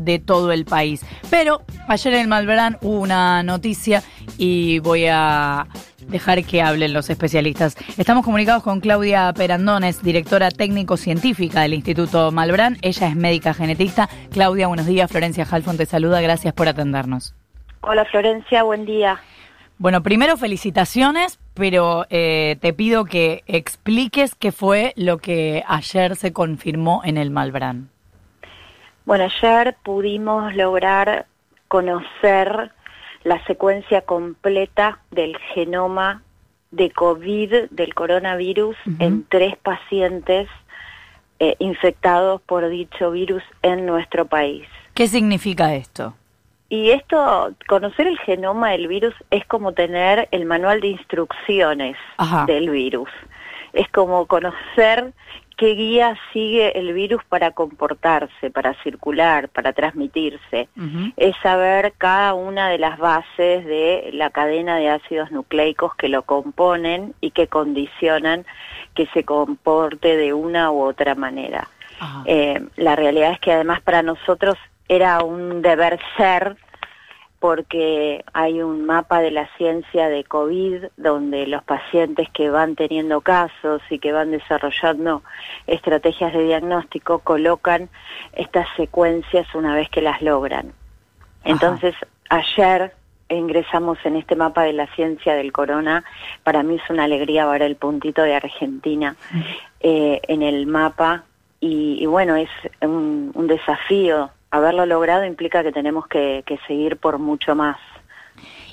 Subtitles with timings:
[0.00, 1.04] de todo el país.
[1.30, 4.02] Pero ayer en el Malverán hubo una noticia
[4.38, 5.66] y voy a
[6.10, 7.76] dejar que hablen los especialistas.
[7.96, 12.78] Estamos comunicados con Claudia Perandones, directora técnico-científica del Instituto Malbrán.
[12.82, 14.08] Ella es médica genetista.
[14.30, 15.10] Claudia, buenos días.
[15.10, 16.20] Florencia Halfon te saluda.
[16.20, 17.34] Gracias por atendernos.
[17.82, 19.20] Hola Florencia, buen día.
[19.78, 26.34] Bueno, primero felicitaciones, pero eh, te pido que expliques qué fue lo que ayer se
[26.34, 27.88] confirmó en el Malbrán.
[29.10, 31.26] Bueno, ayer pudimos lograr
[31.66, 32.70] conocer
[33.24, 36.22] la secuencia completa del genoma
[36.70, 40.48] de COVID, del coronavirus, en tres pacientes
[41.40, 44.68] eh, infectados por dicho virus en nuestro país.
[44.94, 46.14] ¿Qué significa esto?
[46.68, 51.96] Y esto, conocer el genoma del virus es como tener el manual de instrucciones
[52.46, 53.10] del virus.
[53.72, 55.12] Es como conocer
[55.56, 60.68] qué guía sigue el virus para comportarse, para circular, para transmitirse.
[61.18, 66.22] Es saber cada una de las bases de la cadena de ácidos nucleicos que lo
[66.22, 68.46] componen y que condicionan
[68.94, 71.68] que se comporte de una u otra manera.
[72.24, 74.56] Eh, la realidad es que además para nosotros
[74.88, 76.56] era un deber ser
[77.40, 83.22] porque hay un mapa de la ciencia de COVID donde los pacientes que van teniendo
[83.22, 85.22] casos y que van desarrollando
[85.66, 87.88] estrategias de diagnóstico colocan
[88.34, 90.74] estas secuencias una vez que las logran.
[91.42, 91.94] Entonces,
[92.28, 92.92] ayer
[93.30, 96.04] ingresamos en este mapa de la ciencia del corona.
[96.44, 99.16] Para mí es una alegría ver el puntito de Argentina
[99.80, 101.24] eh, en el mapa
[101.58, 102.50] y, bueno, es
[102.82, 107.78] un desafío haberlo logrado implica que tenemos que, seguir por mucho más.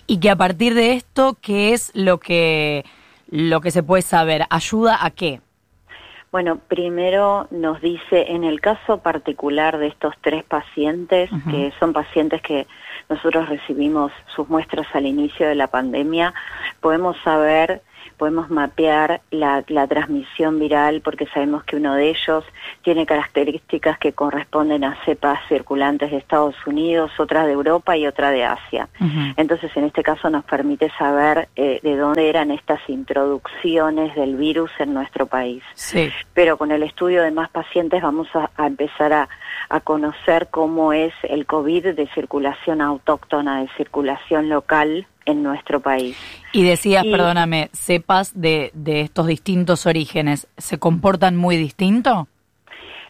[0.08, 2.86] Y que a partir de esto, ¿qué es lo que,
[3.30, 4.45] lo que se puede saber?
[4.50, 5.42] ¿Ayuda a qué?
[6.31, 12.42] Bueno, primero nos dice, en el caso particular de estos tres pacientes, que son pacientes
[12.42, 12.67] que
[13.09, 16.33] nosotros recibimos sus muestras al inicio de la pandemia,
[16.81, 17.81] podemos saber
[18.17, 22.43] podemos mapear la, transmisión viral porque sabemos que uno de ellos
[22.82, 28.32] tiene características que corresponden a cepas circulantes de Estados Unidos, otra de Europa y otra
[28.32, 28.89] de Asia.
[29.37, 34.71] Entonces, en este caso nos permite saber eh, de dónde eran estas introducciones del virus
[34.80, 35.64] en nuestro país.
[35.76, 36.11] Sí.
[36.33, 39.30] Pero con el estudio de más pacientes vamos a, empezar a,
[39.70, 46.17] a conocer cómo es el COVID de circulación autóctona, de circulación local en nuestro país.
[46.54, 52.27] Y decías, perdóname, cepas de, de estos distintos orígenes, ¿se comportan muy distinto?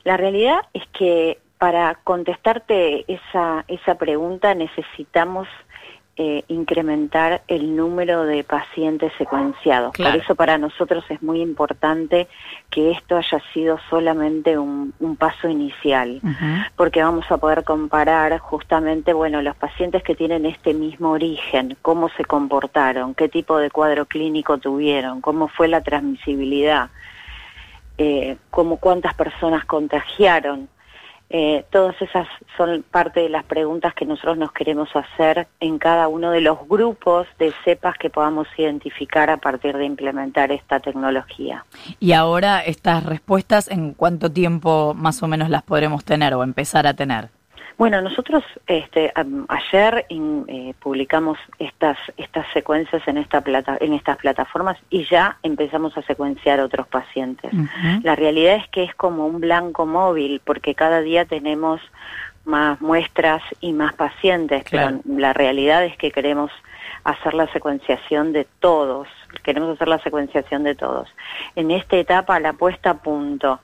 [0.04, 5.48] La realidad es que para contestarte esa, esa pregunta necesitamos
[6.20, 9.96] eh, incrementar el número de pacientes secuenciados.
[9.96, 12.28] Por eso para nosotros es muy importante
[12.72, 16.20] que esto haya sido solamente un, paso inicial,
[16.76, 22.10] porque vamos a poder comparar justamente, bueno, los pacientes que tienen este mismo origen, cómo
[22.10, 26.90] se comportaron, qué tipo de cuadro clínico tuvieron, cómo fue la transmisibilidad,
[28.00, 30.68] eh, cómo cuántas personas contagiaron
[31.30, 36.08] eh, todas esas son parte de las preguntas que nosotros nos queremos hacer en cada
[36.08, 41.66] uno de los grupos de cepas que podamos identificar a partir de implementar esta tecnología.
[42.00, 46.88] Y ahora estas respuestas, ¿en cuánto tiempo más o menos las podremos tener o empezar
[46.88, 47.30] a tener?
[47.78, 49.14] Bueno, nosotros este,
[49.50, 55.96] ayer eh, publicamos estas estas secuencias en esta plata, en estas plataformas y ya empezamos
[55.96, 57.52] a secuenciar otros pacientes.
[58.02, 61.80] La realidad es que es como un blanco móvil porque cada día tenemos
[62.46, 66.50] más muestras y más pacientes, pero la realidad es que queremos
[67.04, 69.08] hacer la secuenciación de todos,
[69.44, 71.10] queremos hacer la secuenciación de todos.
[71.56, 73.60] En esta etapa la puesta a punto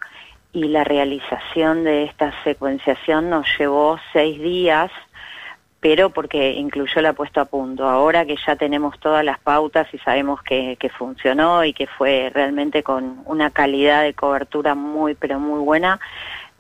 [0.54, 4.92] y la realización de esta secuenciación nos llevó seis días,
[5.80, 7.90] pero porque incluyó la puesta a punto.
[7.90, 12.84] Ahora que ya tenemos todas las pautas y sabemos que, funcionó y que fue realmente
[12.84, 16.00] con una calidad de cobertura muy, pero muy buena,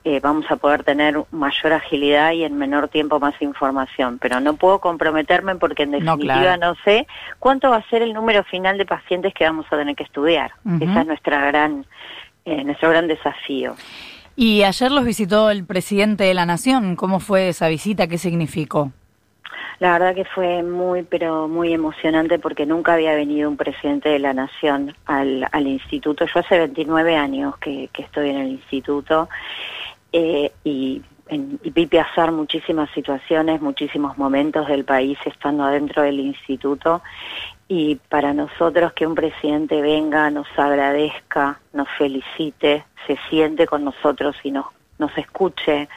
[0.03, 4.17] eh, vamos a poder tener mayor agilidad y en menor tiempo más información.
[4.19, 7.05] Pero no puedo comprometerme porque en definitiva no, sé
[7.37, 10.51] cuánto va a ser el número final de pacientes que vamos a tener que estudiar.
[10.81, 11.85] Esa es nuestra gran
[12.45, 13.75] eh, nuestro gran desafío.
[14.35, 16.95] Y ayer los visitó el presidente de la Nación.
[16.95, 18.07] ¿Cómo fue esa visita?
[18.07, 18.91] ¿Qué significó?
[19.79, 24.19] La verdad que fue muy, pero muy emocionante porque nunca había venido un presidente de
[24.19, 26.25] la Nación al, al instituto.
[26.25, 29.29] Yo hace 29 años que, estoy en el instituto
[30.11, 31.01] eh, y,
[31.33, 37.01] y vi pasar muchísimas situaciones, muchísimos momentos del país estando adentro del instituto
[37.67, 44.35] y para nosotros que un presidente venga, nos agradezca, nos felicite, se siente con nosotros
[44.43, 44.65] y nos,
[44.99, 45.89] nos escuche,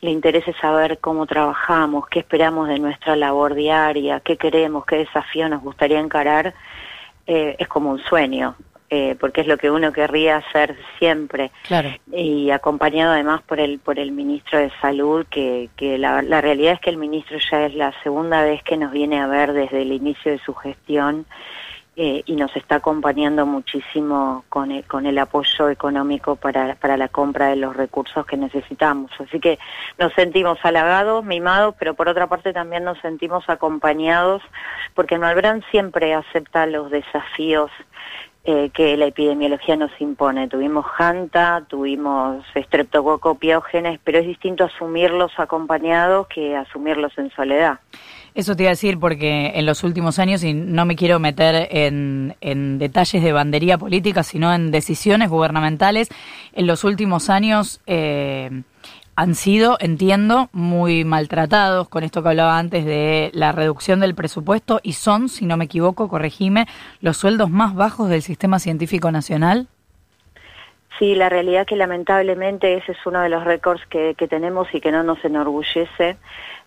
[0.00, 5.48] le interese saber cómo trabajamos, qué esperamos de nuestra labor diaria, qué queremos, qué desafío
[5.48, 6.54] nos gustaría encarar,
[7.26, 8.54] eh, es como un sueño.
[8.90, 11.50] Eh, porque es lo que uno querría hacer siempre.
[11.66, 11.90] Claro.
[12.10, 16.72] Y acompañado además por el, por el ministro de Salud, que, que la, la realidad
[16.72, 19.82] es que el ministro ya es la segunda vez que nos viene a ver desde
[19.82, 21.26] el inicio de su gestión
[22.00, 27.08] eh, y nos está acompañando muchísimo con el, con el apoyo económico para, para la
[27.08, 29.10] compra de los recursos que necesitamos.
[29.18, 29.58] Así que
[29.98, 34.42] nos sentimos halagados, mimados, pero por otra parte también nos sentimos acompañados
[34.94, 37.72] porque Malbrán siempre acepta los desafíos
[38.50, 40.48] eh, que la epidemiología nos impone.
[40.48, 47.80] Tuvimos Hanta, tuvimos Streptococo piógenes, pero es distinto asumirlos acompañados que asumirlos en soledad.
[48.34, 51.68] Eso te iba a decir porque en los últimos años, y no me quiero meter
[51.70, 56.08] en, en detalles de bandería política, sino en decisiones gubernamentales,
[56.54, 57.82] en los últimos años...
[57.86, 58.62] Eh,
[59.18, 64.78] han sido, entiendo, muy maltratados con esto que hablaba antes de la reducción del presupuesto
[64.84, 66.68] y son, si no me equivoco, corregime,
[67.00, 69.66] los sueldos más bajos del sistema científico nacional.
[71.00, 74.92] Sí, la realidad que lamentablemente ese es uno de los récords que, tenemos y que
[74.92, 76.16] no nos enorgullece,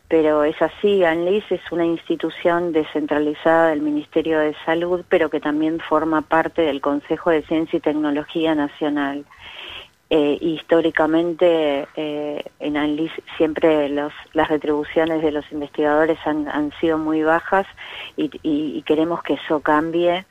[0.10, 5.80] pero es así, ANLIS es una institución descentralizada del Ministerio de Salud, pero que también
[5.80, 9.24] forma parte del Consejo de Ciencia y Tecnología Nacional.
[10.14, 16.98] Eh, históricamente eh, en ANLIS siempre los, las retribuciones de los investigadores han, han sido
[16.98, 17.66] muy bajas
[18.18, 20.26] y, y, queremos que eso cambie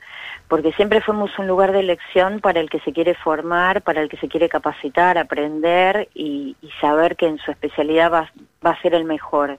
[0.47, 4.09] porque siempre fuimos un lugar de elección para el que se quiere formar, para el
[4.09, 8.31] que se quiere capacitar, aprender y, y saber que en su especialidad va,
[8.63, 9.57] va, a ser el mejor.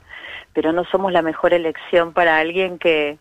[0.53, 3.19] Pero no somos la mejor elección para alguien que,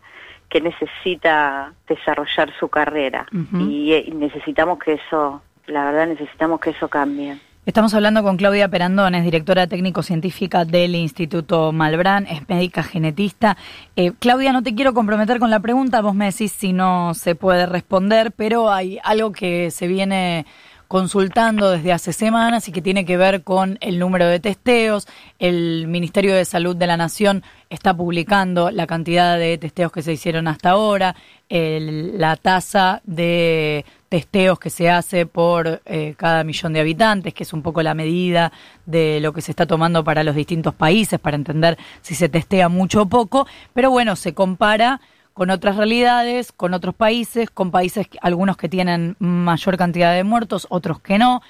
[0.48, 6.88] que necesita desarrollar su carrera y, y necesitamos que eso la verdad necesitamos que eso
[6.88, 7.38] cambie.
[7.64, 13.56] Estamos hablando con Claudia Perandones, directora técnico-científica del Instituto Malbrán, es médica genetista.
[13.94, 17.36] Eh, Claudia, no te quiero comprometer con la pregunta, vos me decís si no se
[17.36, 20.44] puede responder, pero hay algo que se viene
[20.92, 25.08] consultando desde hace semanas y que tiene que ver con el número de testeos.
[25.38, 30.12] El Ministerio de Salud de la Nación está publicando la cantidad de testeos que se
[30.12, 31.16] hicieron hasta ahora,
[31.48, 37.54] la tasa de testeos que se hace por eh, cada millón de habitantes, que es
[37.54, 38.52] un poco la medida
[38.84, 42.68] de lo que se está tomando para los distintos países, para entender si se testea
[42.68, 45.00] mucho o poco, pero bueno, se compara
[45.34, 50.66] con otras realidades, con otros países, con países, algunos que tienen mayor cantidad de muertos,
[50.70, 51.42] otros que no.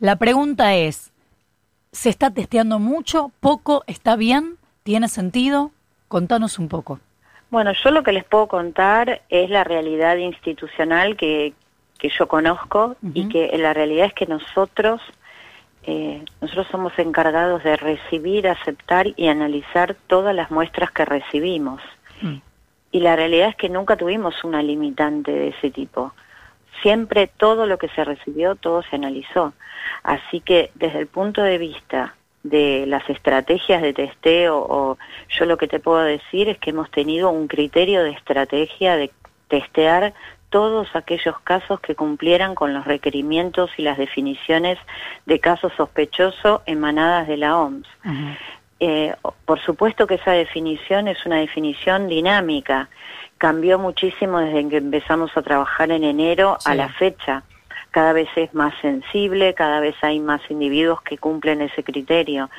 [0.00, 1.12] La pregunta es,
[1.92, 5.70] ¿se está testeando mucho, poco, está bien, tiene sentido?
[6.08, 7.00] Contanos un poco.
[7.50, 11.52] Bueno, yo lo que les puedo contar es la realidad institucional que,
[11.98, 15.00] que yo conozco y que la realidad es que nosotros
[15.86, 21.80] eh, nosotros somos encargados de recibir, aceptar y analizar todas las muestras que recibimos.
[22.22, 22.36] Mm.
[22.94, 26.14] Y la realidad es que nunca tuvimos una limitante de ese tipo.
[26.80, 29.52] Siempre todo lo que se recibió, todo se analizó.
[30.04, 32.14] Así que desde el punto de vista
[32.44, 34.96] de las estrategias de testeo, o
[35.28, 39.10] yo lo que te puedo decir es que hemos tenido un criterio de estrategia de
[39.48, 40.14] testear
[40.48, 44.78] todos aquellos casos que cumplieran con los requerimientos y las definiciones
[45.26, 47.88] de caso sospechoso emanadas de la OMS.
[48.86, 49.14] Eh,
[49.46, 52.90] por supuesto que esa definición es una definición dinámica.
[53.38, 57.44] Cambió muchísimo desde que empezamos a trabajar en enero a la fecha
[57.94, 62.50] cada vez es más sensible, cada vez hay más individuos que cumplen ese criterio,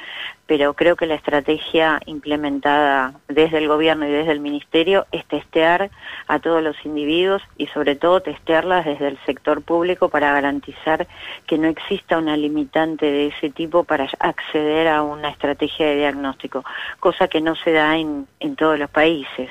[0.48, 5.92] pero creo que la estrategia implementada desde el gobierno y desde el ministerio es testear
[6.28, 11.06] a todos los individuos y sobre todo testearlas desde el sector público para garantizar
[11.48, 16.64] que no exista una limitante de ese tipo para acceder a una estrategia de diagnóstico,
[17.02, 19.50] cosa que no se da en, en todos los países.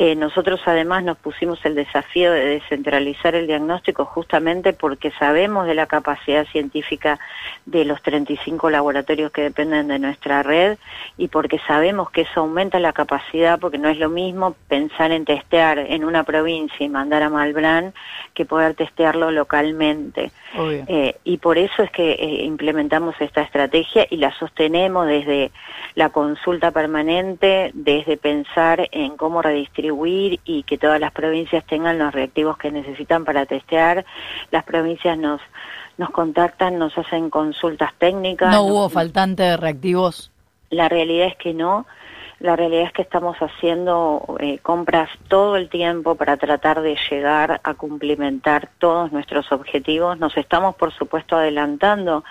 [0.00, 5.74] Eh, nosotros además nos pusimos el desafío de descentralizar el diagnóstico justamente porque sabemos de
[5.74, 7.18] la capacidad científica
[7.66, 10.78] de los 35 laboratorios que dependen de nuestra red
[11.16, 15.24] y porque sabemos que eso aumenta la capacidad porque no es lo mismo pensar en
[15.24, 17.92] testear en una provincia y mandar a Malbrán
[18.34, 20.30] que poder testearlo localmente.
[20.54, 25.50] Eh, y por eso es que eh, implementamos esta estrategia y la sostenemos desde
[25.96, 29.87] la consulta permanente, desde pensar en cómo redistribuir
[30.44, 34.04] y que todas las provincias tengan los reactivos que necesitan para testear.
[34.50, 35.40] Las provincias nos,
[35.96, 38.52] nos contactan, nos hacen consultas técnicas.
[38.52, 40.30] ¿No hubo faltante de reactivos?
[40.70, 41.86] La realidad es que no.
[42.40, 47.60] La realidad es que estamos haciendo eh, compras todo el tiempo para tratar de llegar
[47.64, 50.18] a cumplimentar todos nuestros objetivos.
[50.18, 52.22] Nos estamos, por supuesto, adelantando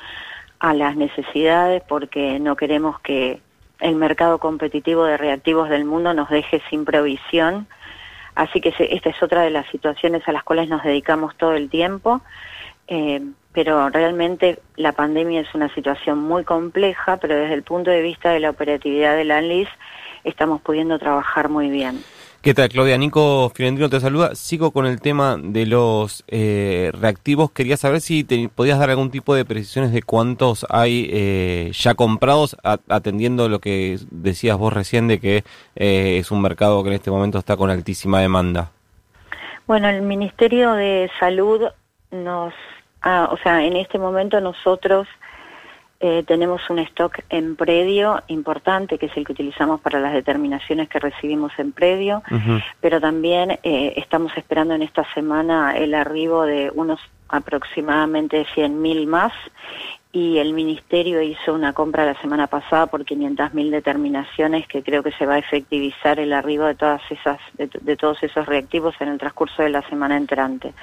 [0.60, 3.42] a las necesidades porque no queremos que
[3.79, 7.67] el mercado competitivo de reactivos del mundo nos deje sin provisión.
[8.36, 11.69] Así que esta es otra de las situaciones a las cuales nos dedicamos todo el
[11.69, 12.22] tiempo.
[12.88, 18.03] Eh, pero realmente la pandemia es una situación muy compleja, pero desde el punto de
[18.03, 19.67] vista de la operatividad de la ANLIS
[20.24, 22.03] estamos pudiendo trabajar muy bien.
[22.48, 22.98] ¿Qué tal, Claudia?
[22.98, 24.34] Nico Fiorentino te saluda.
[24.34, 27.51] Sigo con el tema de los eh, reactivos.
[27.51, 31.94] Quería saber si te podías dar algún tipo de precisiones de cuántos hay eh, ya
[31.96, 35.44] comprados, atendiendo lo que decías vos recién de que
[35.75, 38.72] eh, es un mercado que en este momento está con altísima demanda.
[39.66, 41.63] Bueno, el Ministerio de Salud
[42.12, 42.54] nos,
[43.01, 45.06] ah, o sea, en este momento nosotros
[46.00, 50.89] eh, tenemos un stock en predio importante, que es el que utilizamos para las determinaciones
[50.89, 52.22] que recibimos en predio,
[52.80, 57.00] pero también eh, estamos esperando en esta semana el arribo de unos
[57.30, 59.34] aproximadamente 100.000 más
[60.14, 65.12] y el Ministerio hizo una compra la semana pasada por 500.000 determinaciones que creo que
[65.12, 69.20] se va a efectivizar el arribo de todas esas de, todos esos reactivos en el
[69.20, 70.74] transcurso de la semana entrante.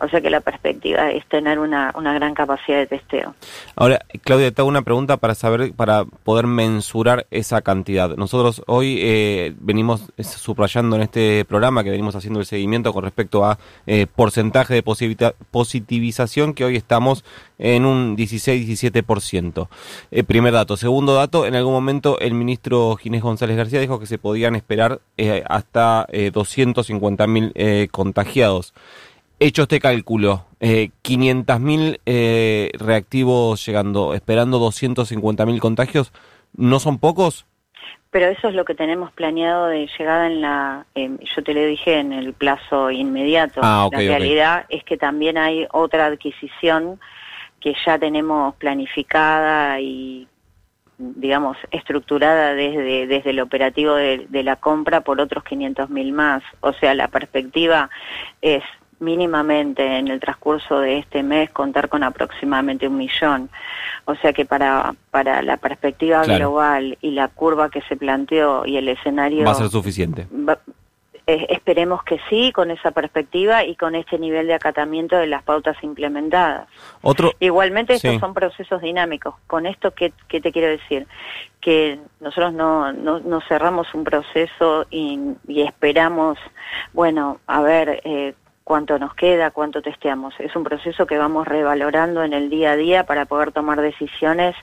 [0.00, 3.34] O sea que la perspectiva es tener una, una gran capacidad de testeo.
[3.76, 8.16] Ahora, Claudia, te hago una pregunta para saber para poder mensurar esa cantidad.
[8.16, 13.44] Nosotros hoy eh, venimos subrayando en este programa que venimos haciendo el seguimiento con respecto
[13.44, 17.24] a eh, porcentaje de positivización que hoy estamos
[17.64, 19.68] en un 16-17%.
[20.10, 20.76] Eh, primer dato.
[20.76, 25.00] Segundo dato, en algún momento el ministro Ginés González García dijo que se podían esperar
[25.16, 28.74] eh, hasta eh, 250.000 eh, contagiados.
[29.40, 36.12] Hecho este cálculo, eh, 500.000 eh, reactivos llegando, esperando 250.000 contagios,
[36.54, 37.46] ¿no son pocos?
[38.10, 41.98] Pero eso es lo que tenemos planeado de llegada en la, yo te lo dije,
[41.98, 43.60] en el plazo inmediato.
[43.64, 47.00] Ah, la realidad es que también hay otra adquisición
[47.64, 50.28] que ya tenemos planificada y
[50.98, 56.42] digamos, estructurada desde, desde el operativo de, la compra por otros 500 mil más.
[56.60, 57.88] O sea, la perspectiva
[58.42, 58.62] es
[59.00, 63.48] mínimamente en el transcurso de este mes contar con aproximadamente un millón.
[64.04, 68.76] O sea que para, para la perspectiva global y la curva que se planteó y
[68.76, 69.46] el escenario...
[69.46, 70.28] Va a ser suficiente.
[71.26, 75.42] Eh, esperemos que sí, con esa perspectiva y con este nivel de acatamiento de las
[75.42, 76.68] pautas implementadas.
[77.00, 79.34] Otro, Igualmente estos son procesos dinámicos.
[79.46, 81.06] Con esto, ¿qué, ¿qué, te quiero decir?
[81.62, 86.38] Que nosotros no, no, no cerramos un proceso y, y, esperamos,
[86.92, 88.00] bueno, a ver...
[88.04, 90.32] Eh, cuánto nos queda, cuánto testeamos.
[90.38, 94.56] Es un proceso que vamos revalorando en el día a día para poder tomar decisiones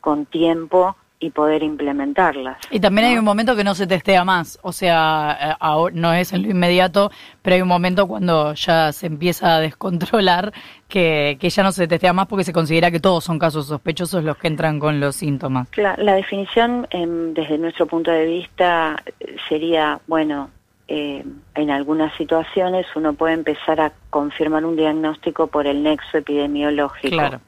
[0.00, 2.58] con tiempo y poder implementarlas.
[2.70, 6.32] Y también hay un momento que no se testea más, o sea, eh, no es
[6.32, 7.10] en lo inmediato,
[7.42, 10.52] pero hay un momento cuando ya se empieza a descontrolar
[10.88, 14.22] que, que ya no se testea más porque se considera que todos son casos sospechosos
[14.24, 15.68] los que entran con los síntomas.
[15.76, 19.02] La, la definición, em, desde nuestro punto de vista,
[19.48, 20.50] sería, bueno,
[20.90, 21.22] eh,
[21.54, 27.14] en algunas situaciones uno puede empezar a confirmar un diagnóstico por el nexo epidemiológico.
[27.14, 27.40] Claro.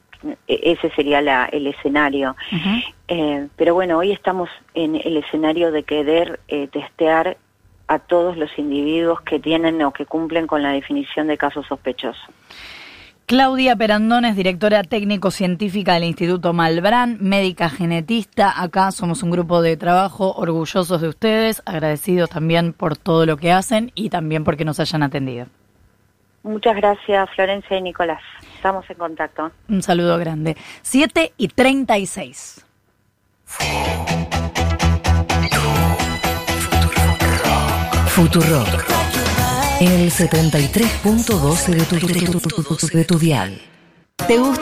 [0.47, 2.35] E-, ese sería la, el escenario.
[3.07, 7.37] Eh, pero bueno, hoy estamos en el escenario de querer eh, testear
[7.87, 12.21] a todos los individuos que tienen o que cumplen con la definición de caso sospechoso.
[13.25, 18.61] Claudia Perandones, directora técnico-científica del Instituto Malbrán, médica genetista.
[18.61, 23.53] Acá somos un grupo de trabajo orgullosos de ustedes, agradecidos también por todo lo que
[23.53, 25.47] hacen y también porque nos hayan atendido.
[26.43, 28.21] Muchas gracias, Florencia y Nicolás.
[28.55, 29.51] Estamos en contacto.
[29.69, 30.57] Un saludo grande.
[30.81, 32.65] 7 y 36.
[38.07, 38.63] Futuro.
[39.79, 43.59] En el 73.12 de tu, de tu, de tu dial.
[44.27, 44.59] ¿Te gusta?